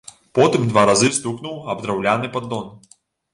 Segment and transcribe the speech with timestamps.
[0.37, 2.73] Потым два разы стукнуў аб драўляны паддон.